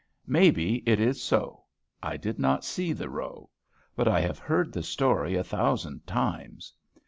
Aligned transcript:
Maybe 0.25 0.77
it 0.89 0.99
is 0.99 1.21
so. 1.21 1.65
I 2.01 2.17
did 2.17 2.39
not 2.39 2.65
see 2.65 2.91
the 2.91 3.07
row. 3.07 3.51
But 3.95 4.07
I 4.07 4.19
have 4.19 4.39
heard 4.39 4.73
the 4.73 4.81
story 4.81 5.35
a 5.35 5.43
thousand 5.43 6.07
times. 6.07 6.73